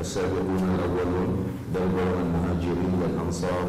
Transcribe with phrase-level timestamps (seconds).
[0.00, 3.66] as-sabiqun al-awwalun dari golongan muhajirin dan ansar.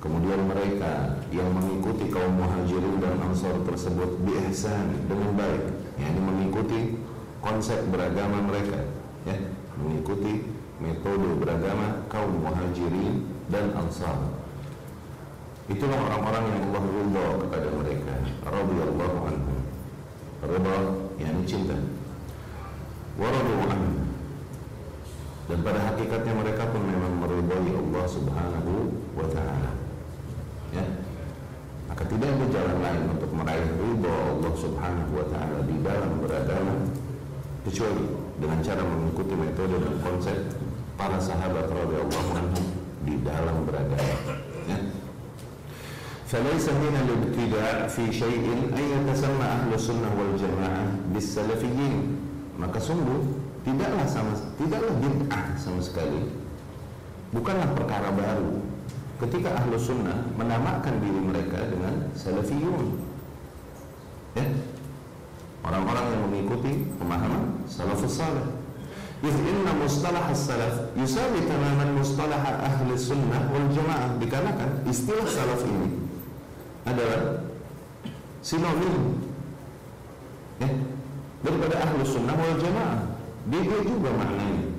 [0.00, 5.64] Kemudian mereka yang mengikuti kaum muhajirin dan ansar tersebut biihsan dengan baik.
[6.00, 6.80] Yakni mengikuti
[7.44, 8.80] konsep beragama mereka
[9.28, 9.36] ya.
[9.76, 10.48] Mengikuti
[10.80, 14.16] metode beragama kaum muhajirin dan ansar.
[15.68, 18.14] Itulah orang-orang yang Allah ridha kepada mereka
[18.46, 19.60] radhiyallahu anhum
[20.48, 20.78] ridha
[21.20, 21.76] yakni cinta.
[23.18, 24.05] Waradu anhu
[25.51, 28.73] dan pada hakikatnya mereka pun memang meridai Allah Subhanahu
[29.19, 29.71] wa taala.
[30.71, 30.85] Ya.
[31.91, 36.75] Maka tidak ada jalan lain untuk meraih ridha Allah Subhanahu wa taala di dalam beragama
[37.67, 38.05] kecuali
[38.39, 40.39] dengan cara mengikuti metode dan konsep
[40.95, 42.65] para sahabat radhiyallahu anhum
[43.03, 44.17] di dalam beragama.
[44.69, 44.79] Ya.
[46.31, 52.23] فليس من الابتداع في شيء أن يتسمى أهل السنة والجماعة بالسلفيين
[52.55, 53.34] maka sungguh
[53.65, 56.31] tidaklah sama tidaklah bid'ah sama sekali
[57.31, 58.61] bukanlah perkara baru
[59.21, 62.97] ketika ahlu sunnah menamakan diri mereka dengan salafiyun
[64.33, 64.45] ya
[65.61, 68.47] orang-orang yang mengikuti pemahaman salafus salih
[69.21, 75.93] إذ إن مصطلح السلف يساوي تماما مصطلح أهل السنة والجماعة dikarenakan istilah salaf ini
[76.89, 77.45] adalah
[78.41, 79.21] sinonim
[80.57, 80.69] ya
[81.45, 83.04] daripada ahlu sunnah wal jamaah
[83.46, 84.74] dia juga maknanya.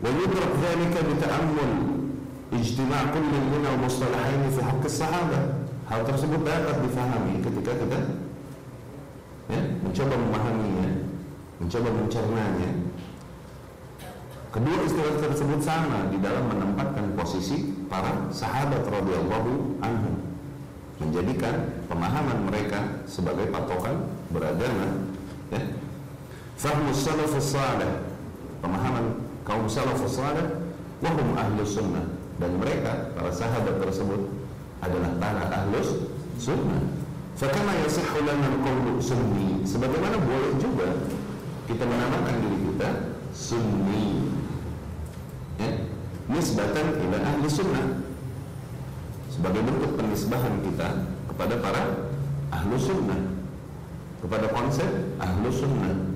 [0.00, 1.72] Wa yudrak dhalika bita'ammul
[2.56, 5.44] ijtima' kulli min al-mustalahain fi haqq sahabah
[5.88, 8.00] hal tersebut dapat difahami ketika kita
[9.52, 10.90] ya, mencoba memahaminya
[11.60, 12.70] mencoba mencernanya.
[14.54, 20.14] Kedua istilah tersebut sama di dalam menempatkan posisi para sahabat radhiyallahu anhum
[21.02, 25.10] menjadikan pemahaman mereka sebagai patokan beragama
[25.50, 25.58] ya
[26.58, 28.14] fahmu salafus salih
[28.62, 30.64] pemahaman kaum salafus salih
[31.04, 32.06] wahum ahlus sunnah.
[32.34, 34.26] Dan mereka para sahabat tersebut
[34.82, 36.08] adalah para ahlus
[36.40, 36.82] sunnah.
[37.34, 39.62] Fakama yasihhu lana al sunni.
[39.66, 40.88] Sebagaimana boleh juga
[41.66, 42.88] kita menamakan diri kita
[43.34, 44.06] sunni.
[45.58, 45.70] Ya
[46.30, 47.86] nisbatan ila ahli sunnah.
[49.30, 50.88] Sebagai bentuk penisbahan kita
[51.30, 51.82] kepada para
[52.54, 53.20] ahlu sunnah.
[54.22, 54.88] Kepada konsep
[55.20, 56.13] ahlu sunnah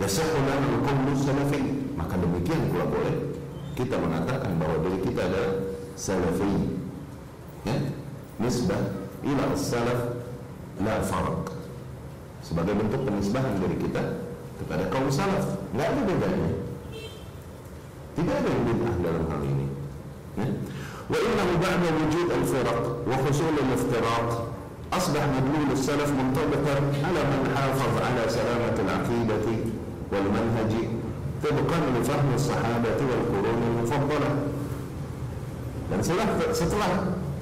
[0.00, 1.60] yasahhu lana al salafi
[1.96, 3.16] maka demikian pula boleh
[3.76, 5.52] kita mengatakan bahwa diri kita adalah
[5.96, 6.52] salafi
[7.68, 7.76] ya
[8.40, 8.82] nisbah
[9.20, 10.00] ila salaf
[10.80, 11.52] la farq
[12.40, 14.02] sebagai bentuk penisbahan diri kita
[14.64, 15.44] kepada kaum salaf
[15.76, 16.50] nggak ada bedanya
[18.16, 19.66] tidak ada yang bid'ah dalam hal ini
[20.40, 20.48] ya
[21.10, 22.78] وإنه بعد وجود الفرق
[23.10, 24.28] وحصول الافتراق
[24.92, 29.46] أصبح مدلول السلف منطبقا على من حافظ على سلامة العقيدة
[30.12, 30.72] والمنهج
[31.44, 34.32] طبقا لفهم الصحابة والقرون المفضلة
[35.90, 36.90] dan setelah setelah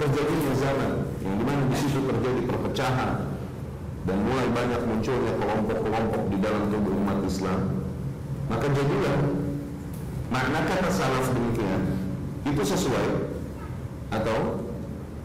[0.01, 0.91] terjadinya zaman
[1.21, 3.29] yang dimana di situ terjadi perpecahan
[4.09, 7.85] dan mulai banyak munculnya kelompok-kelompok di dalam tubuh umat Islam
[8.49, 9.17] maka jadilah
[10.33, 11.93] makna kata salaf demikian
[12.49, 13.07] itu sesuai
[14.17, 14.65] atau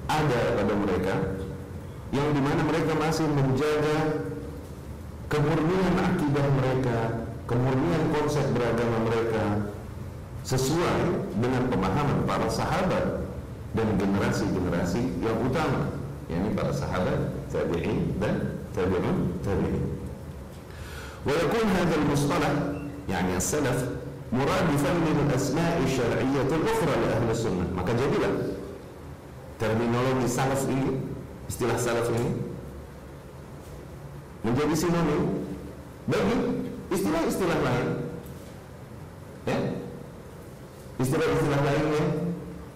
[0.05, 1.15] ada pada mereka
[2.13, 4.29] yang dimana mereka masih menjaga
[5.33, 7.18] kemurnian akidah mereka,
[7.50, 9.74] kemurnian konsep beragama mereka
[10.46, 13.26] sesuai dengan pemahaman para sahabat
[13.74, 15.90] dan generasi-generasi yang utama
[16.30, 19.82] yakni para sahabat tabi'in dan tabi'un tabi'in.
[21.26, 22.54] Wa yakun hadzal mustalah
[23.10, 23.98] yani as-salaf
[24.30, 27.66] muradifan lil asma'i syar'iyyah ukhra li ahli sunnah.
[27.74, 28.34] Maka jadilah
[29.58, 31.02] terminologi salaf ini
[31.50, 32.30] istilah salaf ini
[34.46, 35.50] menjadi sinonim
[36.06, 37.88] bagi istilah-istilah lain.
[39.48, 39.58] Ya.
[41.00, 42.06] Istilah-istilah lain ya,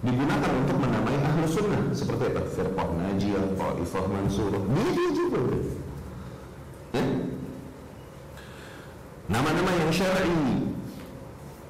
[0.07, 1.81] digunakan untuk menamai ahlu sunnah.
[1.91, 2.41] Seperti apa?
[2.47, 4.53] Firqah najiyah ta'ifah mansur.
[4.53, 5.41] Dia juga.
[6.93, 7.03] Ya.
[9.27, 10.69] Nama-nama yang syar'i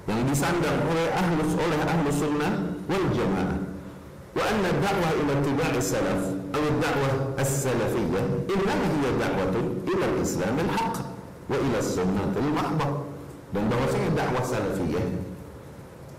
[0.03, 2.53] yang disandang oleh ahlu oleh ahlu sunnah
[2.91, 3.59] wal jamaah.
[4.33, 11.12] Wa anna da'wah ila tiba'i salaf atau da'wah as-salafiyyah innama hiya da'watun ila Islam al-haqq
[11.53, 12.91] wa ila sunnatil mahbah
[13.53, 15.05] dan bahwasanya dakwah salafiyah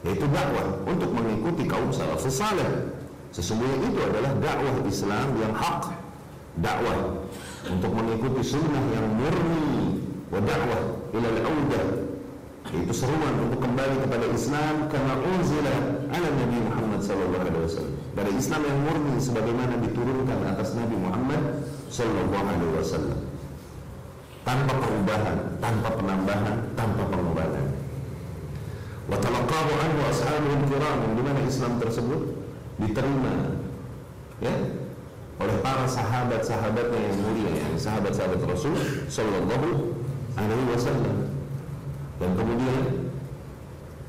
[0.07, 2.93] yaitu dakwah untuk mengikuti kaum salafus saleh.
[3.35, 5.91] Sesungguhnya itu adalah dakwah Islam yang hak.
[6.55, 7.19] Dakwah
[7.67, 9.99] untuk mengikuti sunnah yang murni
[10.31, 11.87] wa dakwah ila al-audah
[12.75, 15.77] itu seruan untuk kembali kepada Islam karena unzila
[16.11, 17.95] ala Nabi Muhammad sallallahu alaihi wasallam.
[18.15, 21.43] Dari Islam yang murni sebagaimana diturunkan atas Nabi Muhammad
[21.91, 23.19] sallallahu alaihi wasallam
[24.45, 27.67] tanpa perubahan, tanpa penambahan, tanpa pengurangan.
[29.09, 32.23] anhu ashabul kiram di mana Islam tersebut?
[32.75, 33.55] Diterima
[34.43, 34.51] ya
[35.39, 38.75] oleh para sahabat-sahabatnya yang mulia ya, sahabat-sahabat Rasul
[39.07, 39.95] sallallahu
[40.35, 41.31] alaihi wasallam.
[42.19, 43.11] Dan kemudian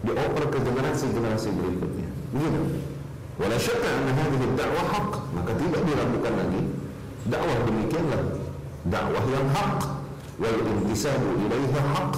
[0.05, 2.09] dioper ke generasi-generasi berikutnya.
[2.35, 2.61] Begitu
[3.35, 6.61] wala syakka anna hadhihi dakwah haq maka tidak diragukan lagi.
[7.25, 8.23] Dakwah demikianlah.
[8.85, 9.94] Dakwah yang hak
[10.35, 12.11] wal intisabu ilaiha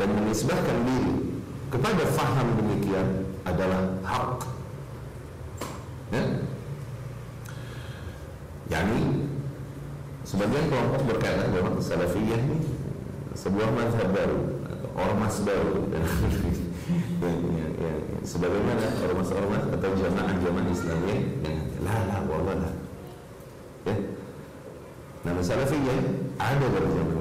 [0.00, 1.14] dan menisbahkan diri
[1.68, 4.44] kepada faham demikian adalah hak
[6.12, 6.24] ya?
[8.72, 9.28] Yani
[10.24, 12.58] sebagian kelompok berkata bahwa salafiyah ini
[13.36, 15.76] sebuah mazhab baru atau ormas baru.
[17.22, 17.92] Ya, ya, ya,
[18.26, 22.70] sebagaimana ormas-ormas atau jamaah-jamaah Islamiyah yang la la wallah la
[23.86, 23.94] ya?
[25.22, 26.02] Nama salafiyah
[26.42, 27.11] ada dulu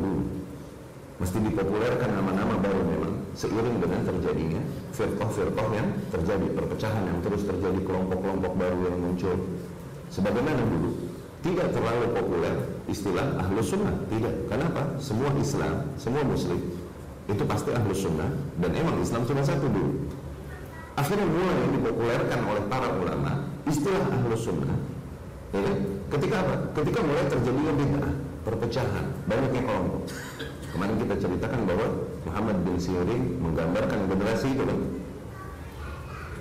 [1.21, 4.61] mesti dipopulerkan nama-nama baru memang seiring dengan terjadinya
[4.97, 9.37] firqah-firqah yang terjadi perpecahan yang terus terjadi kelompok-kelompok baru yang muncul.
[10.09, 10.89] Sebagaimana dulu
[11.45, 12.55] tidak terlalu populer
[12.89, 14.33] istilah ahlus sunnah tidak.
[14.49, 14.81] Kenapa?
[14.97, 16.57] Semua Islam semua muslim
[17.29, 20.09] itu pasti ahlus sunnah dan emang Islam cuma satu dulu.
[20.97, 24.73] Akhirnya mulai dipopulerkan oleh para ulama istilah ahlus sunnah
[25.51, 25.77] ya kan?
[26.11, 26.55] ketika apa?
[26.79, 30.01] ketika mulai terjadinya bid'ah perpecahan banyaknya kelompok
[30.71, 31.87] kemarin kita ceritakan bahwa
[32.25, 34.79] Muhammad bin Sirin menggambarkan generasi itu kan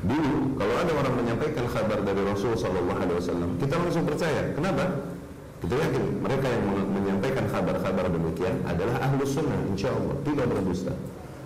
[0.00, 4.48] Dulu kalau ada orang menyampaikan kabar dari Rasul Sallallahu Alaihi Wasallam, kita langsung percaya.
[4.56, 5.12] Kenapa?
[5.60, 10.96] Kita yakin mereka yang menyampaikan kabar-kabar demikian adalah ahlu sunnah, insya Allah tidak berdusta.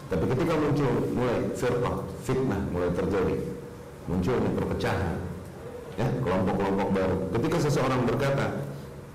[0.07, 3.43] Tapi ketika muncul mulai firqah, fitnah mulai terjadi,
[4.07, 5.19] munculnya perpecahan,
[5.99, 7.17] ya kelompok-kelompok baru.
[7.35, 8.63] Ketika seseorang berkata,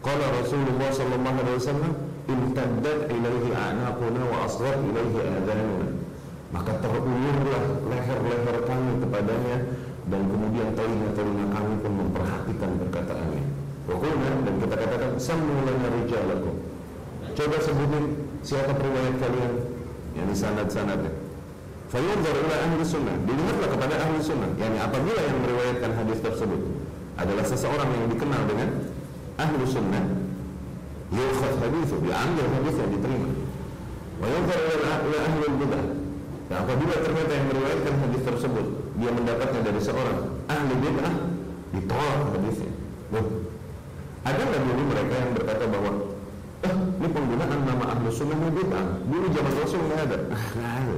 [0.03, 1.93] kalau Rasulullah Sallallahu Alaihi Wasallam,
[2.27, 5.99] intadad ilaihi anaquna wa asghar ilaihi adanuna
[6.49, 9.57] maka terulurlah leher-leher kami kepadanya
[10.09, 13.43] dan kemudian telinga-telinga kami pun memperhatikan perkataannya.
[13.85, 16.55] Pokoknya dan kita katakan samulana rijalakum.
[17.37, 18.05] Coba sebutin
[18.41, 19.53] siapa periwayat kalian
[20.17, 21.13] yang di sanad-sanadnya.
[21.93, 23.15] Fayunzar ila ahli sunnah.
[23.29, 24.49] Dilihatlah kepada ahli sunnah.
[24.57, 26.61] Yani apabila yang meriwayatkan hadis tersebut
[27.17, 28.69] adalah seseorang yang dikenal dengan
[29.37, 30.05] ahli sunnah,
[31.13, 33.29] yukhad hadithu, diambil hadisnya diterima.
[34.19, 34.89] Wa yunzar ila
[35.25, 35.85] ahli bidah
[36.49, 38.65] Nah, apabila ternyata yang meriwayatkan hadis tersebut
[38.97, 40.17] dia mendapatnya dari seorang
[40.49, 41.15] ahli bid'ah,
[41.77, 42.73] ditolak hadisnya.
[43.13, 43.25] Loh,
[44.25, 45.91] ada nggak dulu mereka yang berkata bahwa
[46.65, 50.97] eh ini penggunaan nama ahlu sunnah bid'ah dulu zaman rasul nggak ada, ah, nggak ada.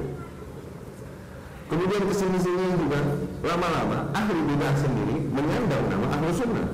[1.68, 3.00] Kemudian ke sini sini juga
[3.44, 6.68] lama-lama ahli bid'ah sendiri menyandang nama ahlu sunnah,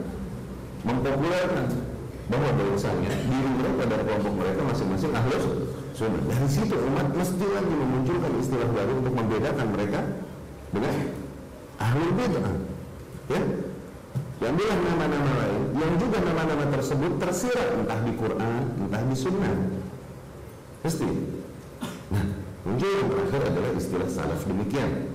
[0.86, 1.66] mempopulerkan
[2.28, 5.38] bahwa bahwasanya diri mereka dan kelompok mereka masing-masing ahlu
[5.96, 6.22] sunnah.
[6.28, 10.00] Dari situ umat mesti lagi memunculkan istilah baru untuk membedakan mereka
[10.70, 10.94] dengan
[11.80, 12.56] ahli bid'ah.
[13.28, 13.42] Ya,
[14.38, 19.54] Diambillah nama-nama lain yang juga nama-nama tersebut tersirat entah di Quran, entah di Sunnah.
[20.78, 21.10] Pasti.
[22.14, 22.24] Nah,
[22.62, 25.10] muncul yang terakhir adalah istilah salaf demikian.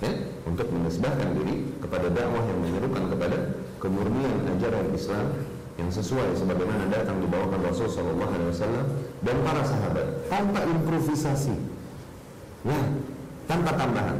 [0.00, 3.38] Ya, untuk menisbahkan diri kepada dakwah yang menyerukan kepada
[3.84, 5.26] kemurnian ajaran Islam
[5.80, 8.86] yang sesuai sebagaimana datang dibawakan Rasul Shallallahu Alaihi Wasallam
[9.24, 11.54] dan para sahabat tanpa improvisasi,
[12.68, 12.80] ya
[13.48, 14.18] tanpa tambahan.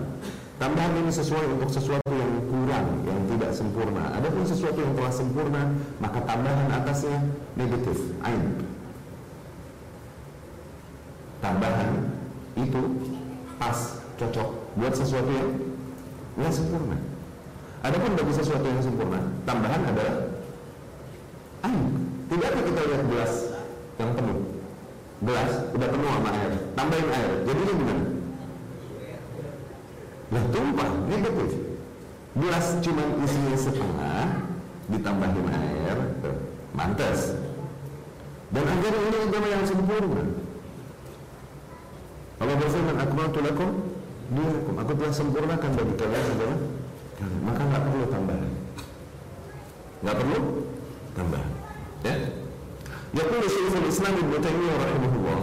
[0.56, 4.14] Tambahan ini sesuai untuk sesuatu yang kurang, yang tidak sempurna.
[4.14, 5.62] Adapun sesuatu yang telah sempurna,
[5.98, 7.18] maka tambahan atasnya
[7.58, 8.62] negatif, ain.
[11.42, 12.14] Tambahan
[12.54, 12.82] itu
[13.58, 15.50] pas, cocok buat sesuatu yang
[16.38, 16.96] nggak sempurna.
[17.82, 20.31] Adapun bagi sesuatu yang sempurna, tambahan adalah
[21.66, 21.86] air.
[22.30, 23.32] Tidakkah kita lihat gelas
[24.00, 24.38] yang penuh?
[25.22, 27.32] Gelas udah penuh sama air, tambahin air.
[27.46, 28.04] Jadinya gimana?
[30.32, 31.50] Lah tumpah, negatif.
[32.32, 34.22] Gelas cuma isinya setengah,
[34.88, 35.96] ditambahin air,
[36.72, 37.36] mantas.
[38.52, 40.24] Dan agar ini agama yang sempurna.
[42.42, 43.70] Allah berfirman, akmaltu lakum
[44.32, 44.74] dinakum.
[44.82, 46.56] Aku telah sempurnakan bagi kalian agama.
[47.46, 48.52] Maka nggak perlu tambahan.
[50.02, 50.40] Nggak perlu
[51.15, 51.43] tambah
[52.05, 52.15] ya
[53.15, 55.41] يقول شيخ الإسلام ابن تيمية رحمه الله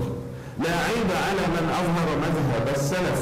[0.61, 3.21] لا عيب على من أظهر مذهب السلف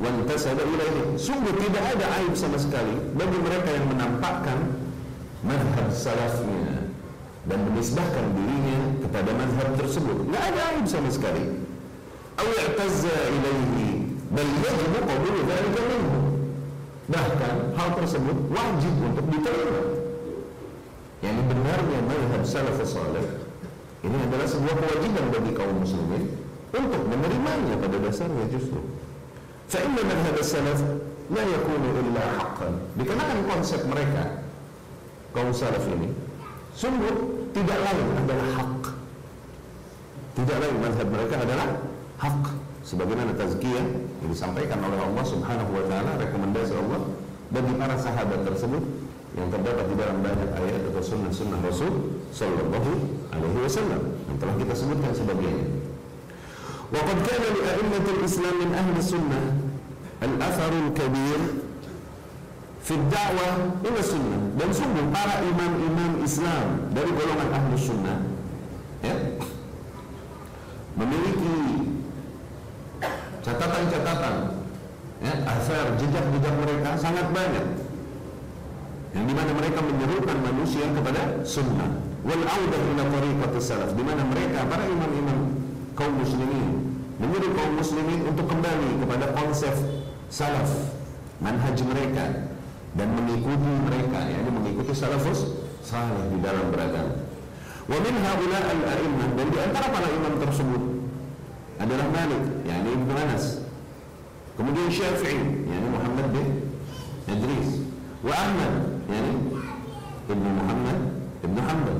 [0.00, 4.58] وانتسب إليه sungguh tidak ada aib sama sekali bagi mereka yang menampakkan
[5.44, 6.88] madhab salafnya
[7.44, 11.44] dan menisbahkan dirinya kepada madhab tersebut nggak ada aib sama sekali
[12.40, 16.12] أو اعتز إليه بل يجب قبول ذلك منه
[17.12, 19.95] bahkan hal tersebut wajib untuk diterima yang
[21.47, 23.27] benarnya mazhab salafus salih
[24.05, 26.23] ini adalah sebuah kewajiban bagi kaum muslimin
[26.69, 28.79] untuk menerimanya pada dasarnya justru.
[29.67, 30.79] Fa'inna melihat salaf
[31.27, 32.73] la yakunu illa haqqan.
[32.95, 34.43] dikenakan konsep mereka
[35.35, 36.13] kaum salaf ini
[36.71, 37.15] sungguh
[37.51, 38.79] tidak lain adalah hak.
[40.37, 41.67] Tidak lain madhab mereka adalah
[42.21, 42.43] hak.
[42.87, 43.83] Sebagaimana tazkiyah
[44.23, 47.01] yang disampaikan oleh Allah Subhanahu wa taala rekomendasi Allah
[47.51, 48.83] bagi para sahabat tersebut
[49.36, 52.92] yang terdapat di dalam banyak ayat atau sunnah-sunnah Rasul Sallallahu
[53.32, 55.82] Alaihi Wasallam yang telah kita sebutkan sebagiannya.
[56.92, 59.40] وقد كان لأئمة الإسلام من أهل السنة
[60.22, 61.40] الأثر الكبير
[62.84, 63.48] في الدعوة
[63.80, 68.20] إلى السنة dan sungguh para imam-imam Islam dari golongan ahli sunnah
[69.00, 69.16] ya,
[71.00, 71.56] memiliki
[73.40, 74.36] catatan-catatan
[75.24, 77.66] ya, asar jejak-jejak mereka sangat banyak
[79.15, 81.91] yang di mana mereka menyerukan manusia kepada sunnah.
[82.27, 83.91] Wal audah ila tariqatis salaf.
[83.95, 85.39] Di mana mereka para imam-imam
[85.95, 86.87] kaum muslimin
[87.17, 89.73] menyeru kaum muslimin untuk kembali kepada konsep
[90.29, 90.69] salaf
[91.41, 92.49] manhaj mereka
[92.93, 97.13] dan mengikuti mereka yakni mengikuti salafus salih di dalam beragama.
[97.87, 100.83] Wa min haula al a'immah dan di antara para imam tersebut
[101.77, 103.63] adalah Malik yakni Ibnu Anas.
[104.57, 106.47] Kemudian Syafi'i yakni Muhammad bin
[107.29, 107.85] Idris.
[108.25, 109.33] Wa Ahmad yakni
[110.27, 110.99] Ibnu Muhammad
[111.43, 111.99] Ibnu Hanbal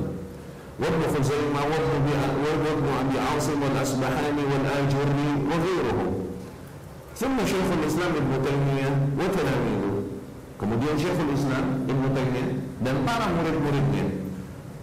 [0.78, 6.08] وابن خزيمة وابن أبي عاصم والأسبحاني والآجري وغيرهم
[7.18, 9.92] ثم شيخ الإسلام ابن تيمية وتلاميذه
[10.58, 12.50] kemudian Syekhul Islam Ibn Taimiyah
[12.82, 14.06] dan para murid-muridnya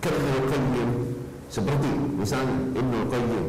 [0.03, 0.89] Ibnu Qayyim
[1.51, 3.45] seperti misalnya Ibnu Qayyim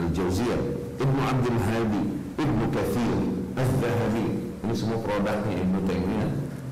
[0.00, 0.60] Al-Jauziyah
[1.00, 2.02] Ibnu Abdul Hadi
[2.40, 3.18] Ibnu Kathir
[3.60, 4.26] Az-Zahabi
[4.64, 6.30] ini semua produknya Ibnu Taimiyah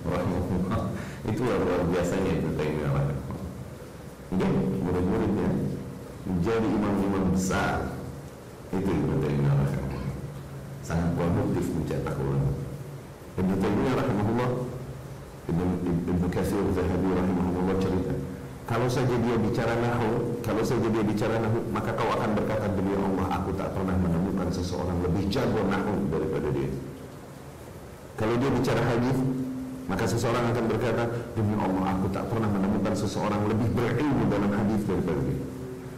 [0.09, 0.81] rahimahullah
[1.25, 3.51] itu luar biasanya Ibnu Taimiyah rahimahullah
[4.35, 4.49] Oke,
[4.83, 5.49] murid-muridnya
[6.27, 7.93] menjadi imam-imam besar.
[8.75, 10.17] Itu Ibnu Taimiyah rahimahullah
[10.85, 12.53] sangat produktif mencetak ulama.
[13.41, 14.51] Ibnu Taimiyah rahimahullah
[15.49, 15.65] Ibnu
[16.13, 18.15] Ibnu Katsir Zahabi rahimahullah cerita
[18.65, 22.97] kalau saja dia bicara nahu kalau saja dia bicara nahu maka kau akan berkata demi
[22.97, 26.73] Allah aku tak pernah menemukan seseorang lebih jago nahu daripada dia
[28.17, 29.19] kalau dia bicara hadis
[29.85, 31.05] maka seseorang akan berkata
[31.37, 35.41] demi Allah aku tak pernah menemukan seseorang lebih berilmu dalam hadis daripada dia.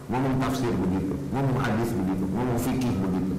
[0.07, 3.35] Ngomong tafsir begitu ngomong hadis begitu ngomong fikih begitu.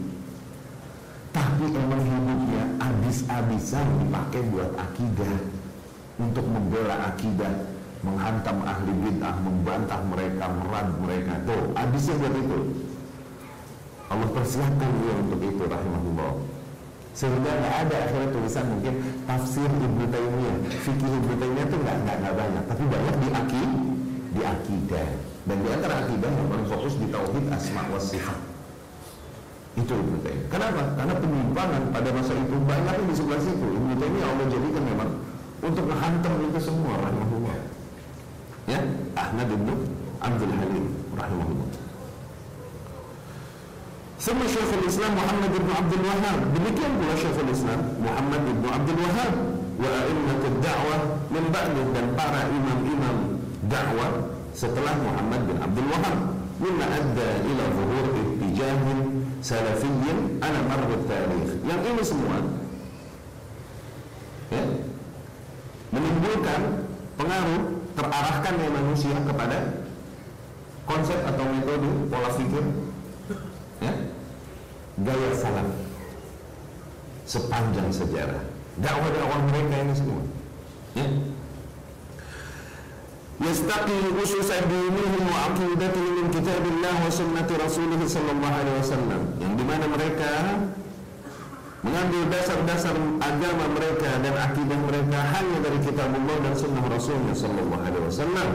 [1.36, 5.36] Tapi emang hidupnya habis-habisan dipakai buat akidah.
[6.18, 7.54] Untuk membela akidah
[8.02, 11.34] menghantam ahli bid'ah membantah mereka merad mereka.
[11.46, 12.60] Tuh habisnya buat itu.
[14.08, 16.57] Allah persiapkan dia untuk itu rahimahullah
[17.18, 18.94] sehingga nggak ada akhirnya tulisan mungkin
[19.26, 20.56] tafsir Ibnu Taimiyah
[20.86, 22.64] fikih Ibnu Taimiyah itu nggak nggak banyak.
[22.70, 23.72] Tapi banyak di akid
[24.38, 25.10] di akidah.
[25.50, 28.38] Dan di antara akidah yang paling fokus di tauhid asma wa sifat.
[29.82, 30.46] Itu Ibnu Taimiyah.
[30.54, 30.82] Kenapa?
[30.94, 33.66] Karena penyimpangan pada masa itu banyak di sebelah situ.
[33.66, 35.10] Ibnu Taimiyah Allah jadikan memang
[35.66, 37.58] untuk menghantam itu semua rahimahullah.
[38.70, 38.80] Ya?
[39.18, 39.90] Ahmad bin
[40.22, 40.86] Abdul Halim
[41.18, 41.87] rahimahullah
[44.18, 46.38] sama Syekhul Islam Muhammad bin Abdul Wahab.
[46.58, 49.34] Demikian pula Syekhul Islam Muhammad bin Abdul Wahab
[49.78, 51.46] wa a'immatud da'wah min
[51.94, 53.18] dan para imam-imam
[53.70, 56.18] dakwah setelah Muhammad bin Abdul Wahab.
[56.58, 58.82] Mimma adda ila zuhur ittijah
[59.46, 61.62] salafiyyin ala marru tarikh.
[61.62, 62.42] Yang ini semua
[64.50, 64.64] ya,
[65.94, 66.62] menimbulkan
[67.22, 67.62] pengaruh
[67.94, 69.86] terarahkannya manusia kepada
[70.90, 72.66] konsep atau metode pola pikir
[73.84, 73.94] ya
[75.01, 75.69] gaya salaf
[77.25, 78.43] sepanjang sejarah
[78.77, 80.23] dakwah-dakwah mereka ini semua
[80.97, 81.07] ya
[83.43, 89.85] يستقي أسس دينهم وعقيدتهم من كتاب الله وسنة رسوله صلى الله عليه وسلم yang dimana
[89.91, 90.63] mereka
[91.83, 97.83] mengambil dasar-dasar agama mereka dan akidah mereka hanya dari kitab Allah dan sunnah Rasulnya sallallahu
[97.83, 98.51] alaihi wasallam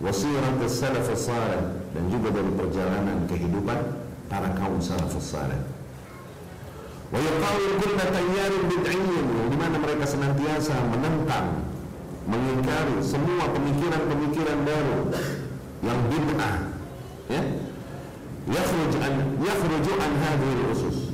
[0.00, 3.78] wasirat salaf salih dan juga dari perjalanan kehidupan
[4.29, 5.57] para kaum salafus salih
[7.09, 11.65] wa yaqawil kulla tayyarin bid'iyyin di mana mereka senantiasa menentang
[12.29, 14.97] mengingkari semua pemikiran-pemikiran baru
[15.81, 16.55] yang bid'ah
[17.33, 17.41] ya.
[18.49, 21.09] Yakhruj an yakhruju an hadhihi usus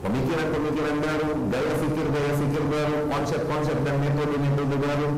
[0.00, 5.08] pemikiran-pemikiran baru gaya fikir-gaya fikir baru konsep-konsep dan metode-metode baru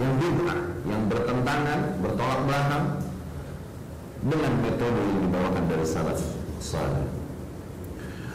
[0.00, 2.84] yang bid'ah yang bertentangan bertolak belakang
[4.24, 7.07] dengan metode yang dibawakan dari salaf salih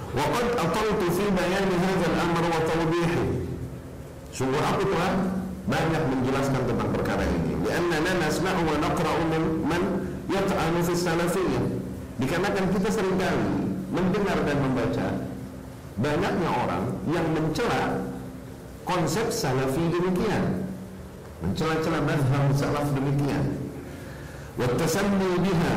[0.09, 3.25] وقد أطلت في بيان هذا الأمر وتوضيحه
[4.33, 5.12] sungguh aku telah
[5.68, 7.61] banyak menjelaskan tentang perkara ini.
[7.68, 9.21] Karena nasma'u wa naqra'u
[9.68, 9.83] man
[10.33, 11.64] yat'anu fi salafiyyah.
[12.25, 15.07] Dikarenakan kita seringkali mendengar dan membaca
[15.99, 18.07] banyaknya orang yang mencela
[18.87, 20.64] konsep salafi demikian
[21.42, 23.45] mencela-cela mazhab salaf demikian
[24.59, 25.76] wattasammu biha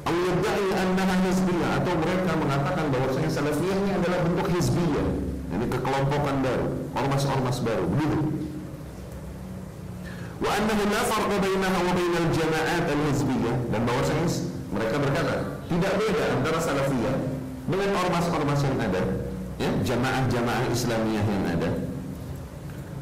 [0.00, 5.06] atau yadda'i annaha hizbiyah atau mereka mengatakan bahwasanya salafiyah ini adalah bentuk hizbiyah.
[5.50, 6.66] Ini kekelompokan baru
[6.96, 8.18] ormas-ormas baru begitu.
[10.40, 13.54] Wa annahu la farqa bainaha wa bainal jama'at al-hizbiyah.
[13.68, 14.26] Dan bahwasanya
[14.72, 15.34] mereka berkata
[15.68, 17.16] tidak beda antara salafiyah
[17.68, 19.02] dengan ormas-ormas yang ada
[19.60, 21.70] ya jamaah-jamaah Islamiyah yang ada.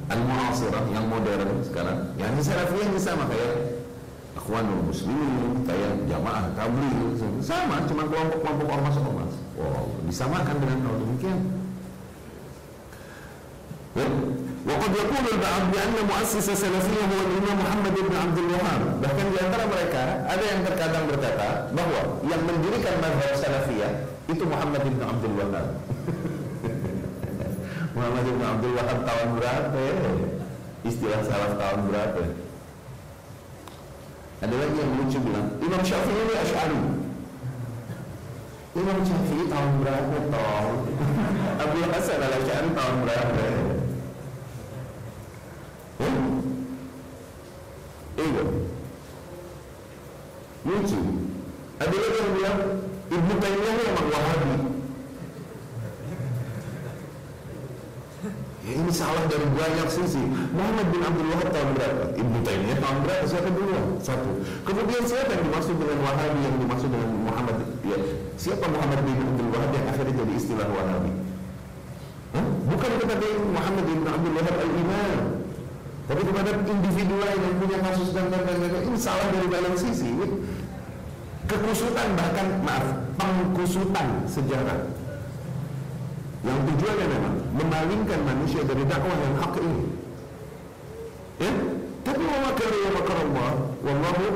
[0.08, 2.10] Al-mu'asirah yang modern sekarang.
[2.18, 3.77] Yang salafiyah ini sama kayak
[4.38, 6.94] Akhwanul Muslimin kayak jamaah tabligh
[7.42, 11.40] sama cuma kelompok-kelompok ormas ormas wow disamakan dengan hal demikian
[13.98, 14.06] ya.
[14.68, 18.80] Waqad yaqulu ba'd bi anna mu'assisa salafiyyah huwa Imam Muhammad bin Abdul Wahab.
[19.00, 23.92] Bahkan di antara mereka ada yang terkadang berkata bahwa yang mendirikan madrasah salafiyah
[24.28, 25.66] itu Muhammad bin Abdul Wahab.
[27.96, 29.94] Muhammad bin Abdul Wahab tahun berapa ya?
[30.84, 32.47] Istilah salaf tahun berapa ya?
[34.38, 36.78] Ada lagi yang lucu bilang, Imam Syafi'i ini Ash'ari.
[38.78, 40.76] Imam Syafi'i tahun berapa tahun?
[41.58, 43.44] Abu Hasan al Ash'ari tahun berapa?
[45.98, 46.26] Hmm?
[48.14, 48.44] Iya.
[50.70, 51.00] Lucu.
[51.82, 51.94] Ada
[59.38, 60.22] dari banyak sisi.
[60.50, 62.02] Muhammad bin Abdul Wahab tahun berapa?
[62.18, 63.24] Ibnu Taimiyah tahun berapa?
[63.30, 63.76] Siapa dulu?
[64.02, 64.30] Satu.
[64.66, 67.56] Kemudian siapa yang dimaksud dengan Wahabi yang dimaksud dengan Muhammad?
[67.86, 67.98] Ya,
[68.34, 71.12] siapa Muhammad bin Abdul Wahab yang akhirnya jadi istilah Wahabi?
[72.34, 72.46] Hah?
[72.66, 75.18] Bukan kepada Muhammad bin Abdul Wahab al-Imam,
[76.10, 78.82] tapi kepada individu lain yang punya kasus dan dan dan, dan.
[78.82, 80.08] ini salah dari banyak sisi.
[80.10, 80.26] Ini
[81.46, 82.84] kekusutan bahkan maaf
[83.16, 84.97] pengkusutan sejarah
[86.46, 89.86] yang tujuannya memang memalingkan manusia dari dakwah yang hak ini.
[91.38, 91.52] Ya,
[92.02, 93.50] tapi makar Allah,
[93.82, 94.28] wallahu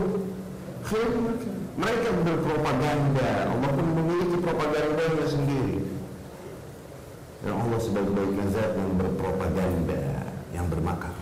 [1.73, 5.81] Mereka berpropaganda, Allah pun memiliki propagandanya sendiri.
[7.41, 11.17] Dan Allah sebaik-baiknya zat yang berpropaganda, yang bermakar.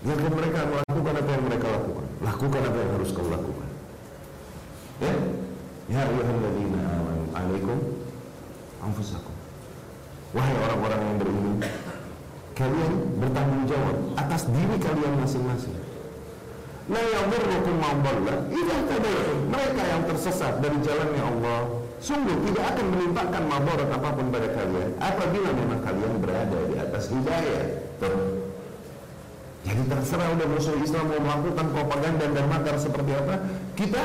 [0.00, 2.06] Biarkan mereka melakukan apa yang mereka lakukan.
[2.24, 3.70] Lakukan apa yang harus kau lakukan.
[5.04, 5.12] Ya,
[5.92, 7.78] ya ayyuhalladzina amanu alaikum
[8.80, 9.39] anfusakum.
[10.30, 11.54] Wahai orang-orang yang beriman,
[12.54, 15.74] kalian bertanggung jawab atas diri kalian masing-masing.
[16.86, 18.78] La yadurrukum man dhalla idza.
[19.50, 21.60] Mereka yang tersesat dari jalannya Allah
[21.98, 27.10] sungguh tidak akan menimpakan mabarat apa pun pada kalian apabila memang kalian berada di atas
[27.10, 27.66] hidayah.
[27.98, 28.18] Tuh.
[29.66, 33.34] Jadi terserah udah musuh Islam mau melakukan propaganda dan makar seperti apa,
[33.76, 34.02] kita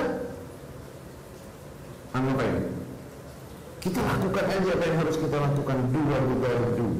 [2.11, 2.74] anggap aja
[3.85, 6.93] kita lakukan aja apa yang harus kita lakukan dua dua dua.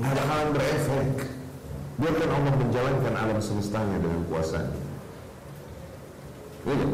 [0.00, 1.10] Nggak bakalan berefek.
[2.00, 4.72] Biarkan Allah menjalankan alam semestanya dengan kuasanya.
[6.64, 6.88] Iya.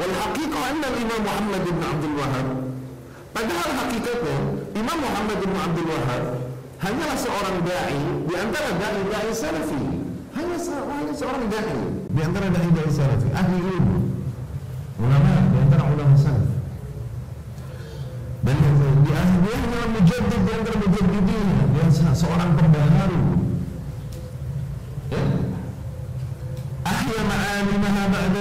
[0.00, 2.48] Wal haqiqah anna Imam Muhammad bin Abdul Wahab
[3.30, 4.38] Padahal hakikatnya
[4.74, 6.24] Imam Muhammad bin Abdul Wahab
[6.80, 9.82] hanyalah seorang dai di antara dai-dai salafi.
[10.34, 13.98] Hanya, hanya seorang dai di antara dai-dai salafi, ahli ilmu,
[15.02, 16.46] ulama di antara ulama salaf.
[18.46, 18.54] Dan
[19.02, 23.22] di akhir dia adalah mujaddid di antara mujaddidin, dia seorang pembaharu.
[25.10, 25.24] Ya.
[26.86, 28.40] Ahya ma'alimaha ba'da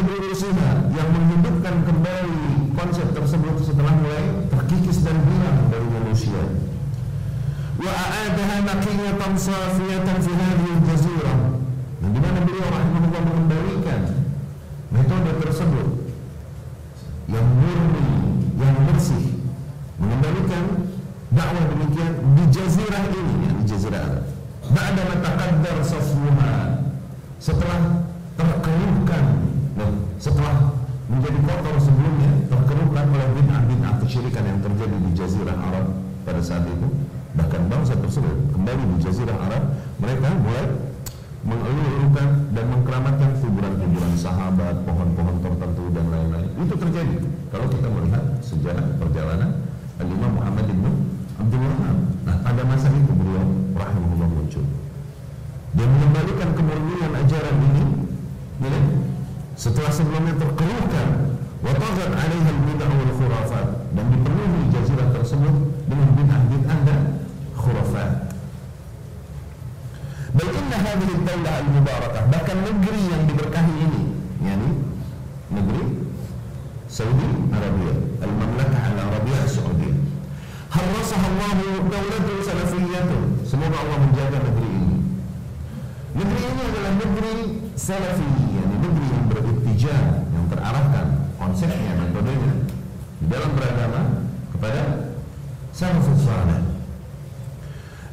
[0.94, 2.42] yang menghidupkan kembali
[2.78, 6.44] konsep tersebut setelah mulai terkikis dan hilang dari manusia.
[7.82, 11.43] Wa a'adaha naqiyatan safiyatan fi hadhihi al-jazirah
[12.14, 14.02] di mana beliau rahimahullah mengembalikan
[14.94, 15.88] metode tersebut
[17.26, 18.08] yang murni,
[18.62, 19.42] yang bersih,
[19.98, 20.64] mengembalikan
[21.34, 24.02] dakwah demikian di jazirah ini, ya, di jazirah.
[24.06, 24.24] Arab.
[24.64, 26.54] Ba'da mataqaddar safruha
[27.42, 28.06] setelah
[28.40, 29.26] terkeruhkan
[29.76, 30.72] nah, setelah
[31.12, 35.86] menjadi kotor sebelumnya terkeruhkan oleh bid'ah-bid'ah kesyirikan yang terjadi di jazirah Arab
[36.24, 36.88] pada saat itu.
[37.34, 39.64] Bahkan bangsa tersebut kembali di jazirah Arab.
[39.98, 40.66] Mereka mulai
[41.44, 46.50] mengeluh-elukan dan mengkeramatkan kuburan-kuburan sahabat, pohon-pohon tertentu dan lain-lain.
[46.56, 47.18] Itu terjadi
[47.52, 49.52] kalau kita melihat sejarah perjalanan
[50.00, 50.80] Al-Imam Muhammad bin
[51.36, 51.98] Abdul Wahab.
[52.24, 53.44] Nah, pada masa itu beliau
[53.76, 54.66] rahimahullah muncul.
[55.74, 57.84] Dia mengembalikan kemurnian ajaran ini
[58.64, 58.80] ya,
[59.60, 65.56] setelah sebelumnya terkeluhkan wa taghat 'alaiha al-bid'ah wal khurafat dan dipenuhi jazirah tersebut
[65.92, 67.00] dengan bid'ah-bid'ah dan
[67.58, 68.33] khurafat.
[70.34, 71.22] Bal inna hadhihi
[72.34, 74.02] bahkan negeri yang diberkahi ini,
[74.42, 74.70] yakni
[75.54, 75.84] negeri
[76.90, 79.94] Saudi Arabia, al-Mamlakah al-Arabia Saudi.
[80.74, 81.54] Harrasaha Allah
[81.86, 83.06] daulatun salafiyyah
[83.46, 84.98] Semoga Allah menjaga negeri ini.
[86.18, 87.34] Negeri ini adalah negeri
[87.78, 90.02] salafi, yakni negeri yang beriktijah,
[90.34, 92.54] yang terarahkan konsepnya, metodenya
[93.22, 94.02] di dalam beragama
[94.58, 94.82] kepada
[95.70, 96.62] salafus salih.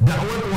[0.01, 0.50] Dakwah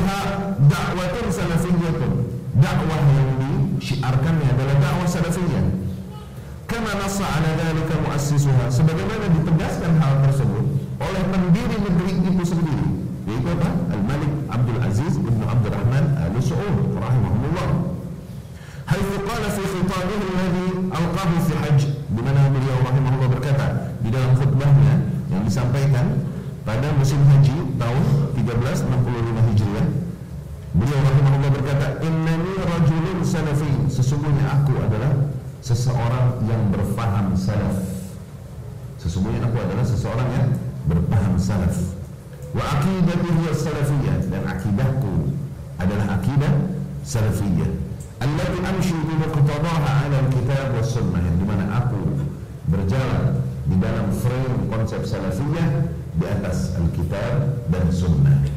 [0.70, 2.12] dakwatun salafiyyatun.
[2.54, 5.64] Dakwah yang disyiarkannya adalah dakwah salafiyah.
[6.64, 10.64] Kama nassa ala dhalika muassisuha sebagaimana ditegaskan hal tersebut
[10.96, 12.88] oleh pendiri negeri itu sendiri
[13.28, 13.68] yaitu apa?
[13.92, 17.68] Al-Malik Abdul Aziz Ibn Abdul Rahman Al-Su'ud rahimahullah
[18.84, 23.66] Haythu qala fi khitabihi alladhi alqahu fi hajj di mana beliau rahimahullah berkata
[24.04, 24.94] di dalam khutbahnya
[25.32, 26.20] yang disampaikan
[26.64, 28.04] pada musim haji tahun
[28.40, 29.86] 1365 Hijriah
[30.74, 33.70] beliau rahimahullah berkata innani rajulun salafi.
[33.86, 35.12] Sesungguhnya aku adalah
[35.62, 37.78] seseorang yang berfaham salaf.
[38.98, 40.48] Sesungguhnya aku adalah seseorang yang
[40.90, 41.78] berpaham salaf.
[42.54, 45.34] Wa aqidatu hiya salafiyah dan akidahku
[45.78, 46.54] adalah akidah
[47.02, 47.70] salafiyah
[48.22, 51.18] allati amshi bi muqtadaha ala alkitab was sunnah.
[51.18, 52.02] Yang di mana aku
[52.70, 58.53] berjalan di dalam frame konsep salafiyah di atas alkitab dan sunnah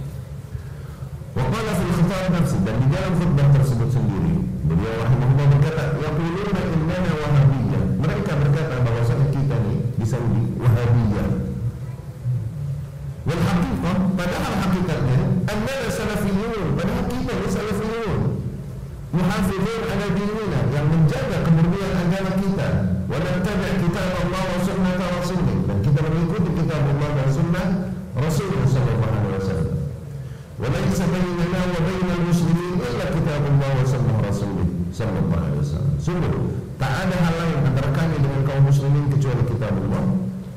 [1.37, 2.57] wa qala fil khitab nafsi.
[2.65, 4.33] Dan di dalam khutbah tersebut sendiri
[4.65, 11.27] beliau rahimahullah berkata yaquluna innana wahabiyyah mereka berkata bahwasanya kita nih di Saudi wahabiyyah
[13.27, 16.67] wal haqiqah padahal hakikatnya annana salafiyun.
[16.75, 18.21] Padahal kita ni salafiyun.
[19.07, 22.69] Muhafizun ala dinina yang menjaga kemurnian agama kita
[30.57, 36.33] bainana wa bainal muslimin illa kitab Allah wa sunnah rasulih sallallahu alaihi wasallam sungguh
[36.81, 40.05] tak ada hal lain antara dengan kaum muslimin kecuali kitab Allah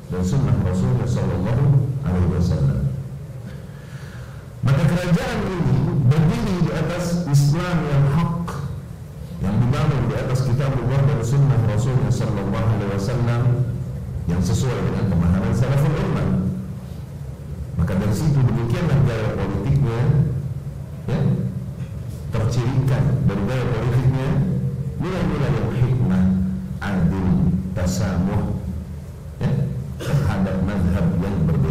[0.09, 1.65] dan sunnah Rasulullah sallallahu
[2.01, 2.81] alaihi wasallam
[4.65, 5.77] maka kerajaan ini
[6.09, 8.45] berdiri di atas Islam yang hak
[9.45, 13.41] yang dibangun di atas kitab Allah dan sunnah Rasulullah sallallahu alaihi wasallam
[14.29, 16.40] yang sesuai dengan pemahaman salaful ummah.
[17.79, 19.99] Maka dari situ demikianlah gaya politiknya
[21.07, 21.19] ya,
[22.31, 24.27] tercirikan dari gaya politiknya
[25.01, 26.25] nilai-nilai yang hikmah,
[26.83, 27.27] adil,
[27.73, 28.59] tasamuh
[29.41, 29.51] ya,
[29.97, 31.70] terhadap madhab yang berbeda-beda.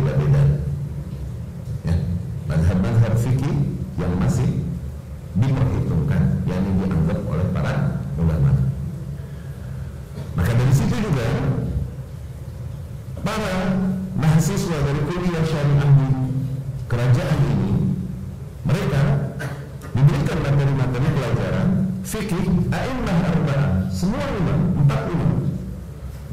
[22.11, 22.42] fikih
[22.75, 23.87] a'immah arba'ah.
[23.94, 25.46] Semua imam empat imam.